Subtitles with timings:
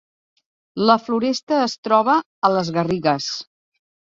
[0.89, 2.17] La Floresta es troba
[2.49, 3.29] a les Garrigues